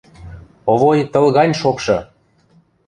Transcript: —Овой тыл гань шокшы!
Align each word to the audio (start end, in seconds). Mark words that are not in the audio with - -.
—Овой 0.71 0.99
тыл 1.11 1.25
гань 1.37 1.55
шокшы! 1.61 1.97